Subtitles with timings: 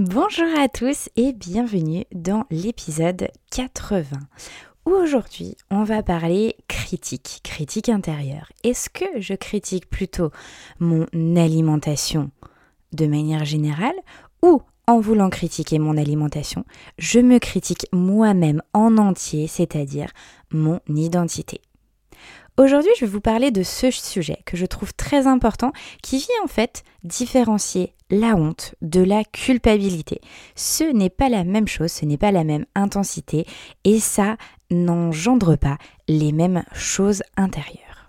[0.00, 4.18] Bonjour à tous et bienvenue dans l'épisode 80
[4.86, 8.50] où aujourd'hui on va parler critique, critique intérieure.
[8.64, 10.32] Est-ce que je critique plutôt
[10.80, 12.32] mon alimentation
[12.92, 13.94] de manière générale
[14.42, 16.64] ou en voulant critiquer mon alimentation,
[16.98, 20.10] je me critique moi-même en entier, c'est-à-dire
[20.50, 21.60] mon identité?
[22.56, 25.72] Aujourd'hui, je vais vous parler de ce sujet que je trouve très important
[26.04, 30.20] qui vient en fait différencier la honte de la culpabilité.
[30.54, 33.44] Ce n'est pas la même chose, ce n'est pas la même intensité
[33.82, 34.36] et ça
[34.70, 38.06] n'engendre pas les mêmes choses intérieures.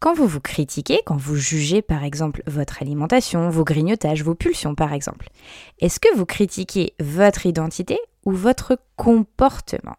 [0.00, 4.74] Quand vous vous critiquez, quand vous jugez par exemple votre alimentation, vos grignotages, vos pulsions
[4.74, 5.28] par exemple,
[5.78, 9.96] est-ce que vous critiquez votre identité ou votre comportement?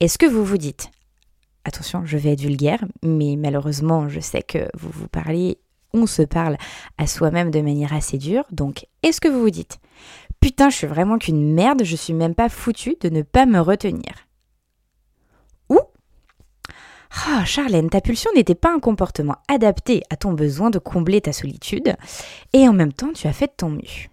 [0.00, 0.90] Est-ce que vous vous dites
[1.64, 5.58] attention, je vais être vulgaire, mais malheureusement, je sais que vous vous parlez,
[5.94, 6.56] on se parle
[6.98, 8.44] à soi-même de manière assez dure.
[8.50, 9.78] Donc, est-ce que vous vous dites
[10.40, 13.60] Putain, je suis vraiment qu'une merde, je suis même pas foutu de ne pas me
[13.60, 14.12] retenir?
[15.68, 15.78] Ou
[17.26, 21.32] Ah, Charlène, ta pulsion n'était pas un comportement adapté à ton besoin de combler ta
[21.32, 21.94] solitude,
[22.52, 24.08] et en même temps, tu as fait de ton mieux.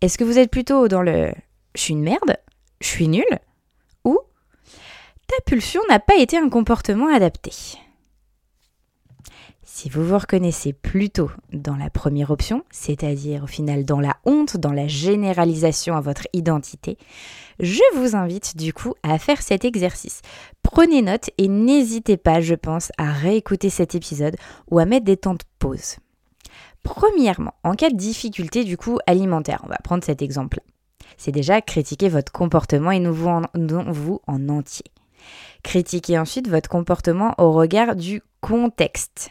[0.00, 1.32] Est-ce que vous êtes plutôt dans le
[1.74, 2.36] je suis une merde,
[2.80, 3.38] je suis nulle
[5.32, 7.52] ta pulsion n'a pas été un comportement adapté.
[9.62, 14.58] Si vous vous reconnaissez plutôt dans la première option, c'est-à-dire au final dans la honte,
[14.58, 16.98] dans la généralisation à votre identité,
[17.60, 20.20] je vous invite du coup à faire cet exercice.
[20.62, 24.36] Prenez note et n'hésitez pas, je pense, à réécouter cet épisode
[24.70, 25.96] ou à mettre des temps de pause.
[26.82, 30.60] Premièrement, en cas de difficulté du coup alimentaire, on va prendre cet exemple.
[31.16, 34.84] C'est déjà critiquer votre comportement et nous vous vous en entier.
[35.62, 39.30] Critiquez ensuite votre comportement au regard du contexte.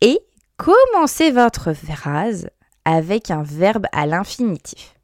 [0.00, 0.18] Et
[0.56, 2.50] commencez votre phrase
[2.84, 4.94] avec un verbe à l'infinitif.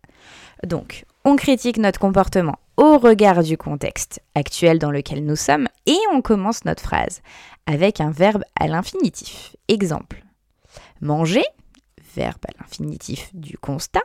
[0.65, 5.97] Donc, on critique notre comportement au regard du contexte actuel dans lequel nous sommes et
[6.13, 7.23] on commence notre phrase
[7.67, 9.55] avec un verbe à l'infinitif.
[9.69, 10.23] Exemple.
[11.01, 11.45] Manger,
[12.15, 14.03] verbe à l'infinitif du constat.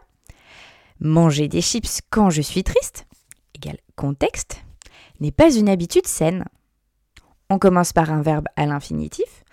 [1.00, 3.08] Manger des chips quand je suis triste,
[3.56, 4.62] égal contexte
[5.20, 6.46] n'est pas une habitude saine.
[7.50, 9.44] On commence par un verbe à l'infinitif.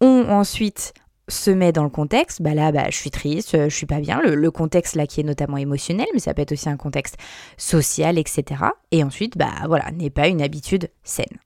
[0.00, 0.94] On ensuite
[1.28, 2.42] se met dans le contexte.
[2.42, 4.20] Bah là, bah, je suis triste, je suis pas bien.
[4.20, 7.16] Le, contexte là qui est notamment émotionnel, mais ça peut être aussi un contexte
[7.56, 8.64] social, etc.
[8.90, 11.38] Et ensuite, bah voilà, n'est pas une habitude saine.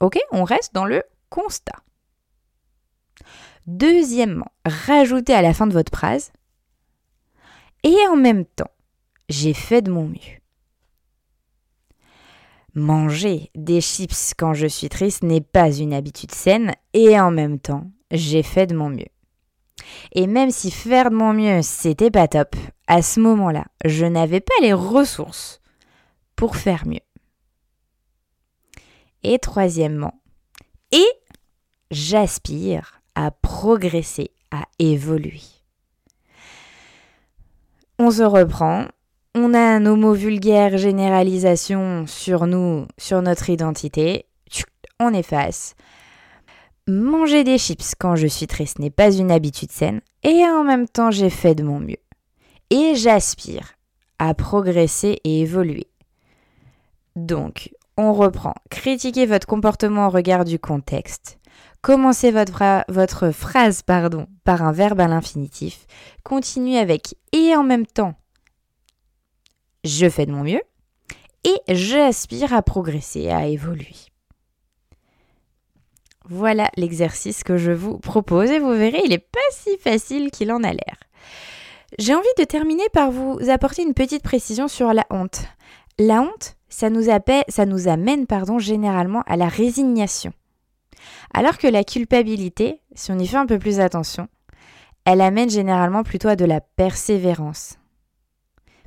[0.00, 1.80] Ok, on reste dans le constat.
[3.66, 6.30] Deuxièmement, rajoutez à la fin de votre phrase
[7.82, 8.70] et en même temps,
[9.28, 10.40] j'ai fait de mon mieux.
[12.76, 17.58] Manger des chips quand je suis triste n'est pas une habitude saine et en même
[17.58, 19.08] temps, j'ai fait de mon mieux.
[20.12, 22.54] Et même si faire de mon mieux, c'était pas top,
[22.86, 25.62] à ce moment-là, je n'avais pas les ressources
[26.36, 27.00] pour faire mieux.
[29.22, 30.20] Et troisièmement,
[30.92, 31.08] et
[31.90, 35.40] j'aspire à progresser, à évoluer.
[37.98, 38.84] On se reprend,
[39.36, 44.24] on a nos mots vulgaires, généralisation sur nous, sur notre identité.
[44.98, 45.74] On efface.
[46.88, 50.88] Manger des chips quand je suis triste n'est pas une habitude saine et en même
[50.88, 51.98] temps j'ai fait de mon mieux.
[52.70, 53.74] Et j'aspire
[54.18, 55.88] à progresser et évoluer.
[57.14, 58.54] Donc, on reprend.
[58.70, 61.38] Critiquez votre comportement au regard du contexte.
[61.82, 65.86] Commencez votre, votre phrase pardon, par un verbe à l'infinitif.
[66.24, 68.14] Continuez avec et en même temps
[69.86, 70.62] je fais de mon mieux
[71.44, 73.94] et j'aspire à progresser, à évoluer.
[76.28, 80.50] Voilà l'exercice que je vous propose et vous verrez, il n'est pas si facile qu'il
[80.50, 80.96] en a l'air.
[82.00, 85.44] J'ai envie de terminer par vous apporter une petite précision sur la honte.
[85.98, 87.08] La honte, ça nous,
[87.88, 88.26] amène
[88.58, 90.32] généralement à la résignation.
[91.32, 94.28] Alors que la culpabilité, si on y fait un peu plus attention,
[95.04, 97.78] elle amène généralement plutôt à de la persévérance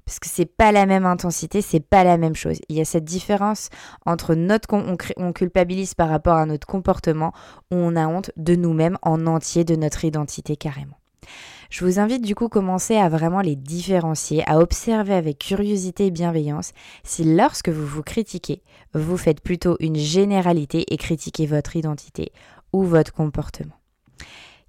[0.09, 2.57] parce que c'est pas la même intensité, c'est pas la même chose.
[2.67, 3.69] Il y a cette différence
[4.07, 7.31] entre notre on, culpabilise par rapport à notre comportement
[7.69, 10.97] où on a honte de nous-mêmes en entier, de notre identité carrément.
[11.69, 16.07] Je vous invite du coup à commencer à vraiment les différencier, à observer avec curiosité
[16.07, 16.71] et bienveillance
[17.03, 18.63] si lorsque vous vous critiquez,
[18.95, 22.31] vous faites plutôt une généralité et critiquez votre identité
[22.73, 23.75] ou votre comportement.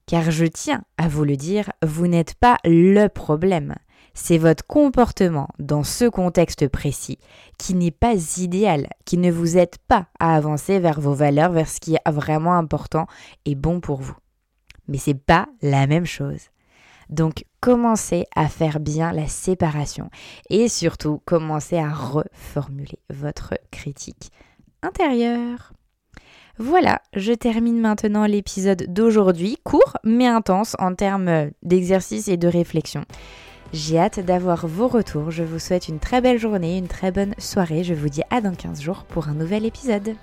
[0.05, 3.77] Car je tiens à vous le dire, vous n'êtes pas le problème.
[4.15, 7.19] C'est votre comportement dans ce contexte précis
[7.59, 11.69] qui n'est pas idéal, qui ne vous aide pas à avancer vers vos valeurs, vers
[11.69, 13.07] ce qui est vraiment important
[13.45, 14.17] et bon pour vous.
[14.89, 16.49] Mais c'est pas la même chose.
[17.09, 20.11] Donc commencez à faire bien la séparation
[20.49, 24.31] et surtout commencez à reformuler votre critique
[24.83, 25.73] intérieure.
[26.59, 33.05] Voilà, je termine maintenant l'épisode d'aujourd'hui, court mais intense en termes d'exercice et de réflexion.
[33.73, 35.31] J'ai hâte d'avoir vos retours.
[35.31, 37.85] Je vous souhaite une très belle journée, une très bonne soirée.
[37.85, 40.17] Je vous dis à dans 15 jours pour un nouvel épisode.